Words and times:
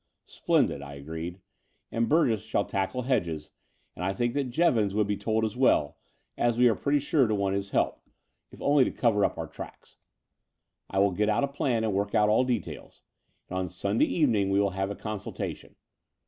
"Splendid,^' 0.25 0.81
I 0.83 0.95
agreed; 0.95 1.37
"and 1.91 2.09
Burgess 2.09 2.41
shall 2.41 2.65
tackle 2.65 3.03
Hedges, 3.03 3.51
and 3.95 4.03
I 4.03 4.13
think 4.13 4.33
that 4.33 4.49
Jevons 4.49 4.93
should 4.93 5.05
be 5.05 5.15
told 5.15 5.45
as 5.45 5.55
well, 5.55 5.95
as 6.39 6.57
we 6.57 6.67
are 6.67 6.73
pretty 6.73 6.97
sure 6.97 7.27
to 7.27 7.35
want 7.35 7.53
his 7.55 7.69
help, 7.69 7.99
The 8.49 8.57
Dower 8.57 8.65
House 8.65 8.67
245 8.67 8.67
if 8.67 8.69
only 8.71 8.83
to 8.83 8.99
covet 9.29 9.31
up 9.31 9.37
our 9.37 9.45
tracks. 9.47 9.97
I 10.89 10.97
will 10.97 11.11
get 11.11 11.29
out 11.29 11.43
a 11.43 11.47
plan 11.47 11.83
and 11.83 11.93
work 11.93 12.15
out 12.15 12.29
all 12.29 12.43
details; 12.43 13.03
and 13.47 13.59
on 13.59 13.67
Sunday 13.69 14.05
evening 14.07 14.49
we 14.49 14.59
will 14.59 14.71
have 14.71 14.89
a 14.89 14.95
consultation. 14.95 15.75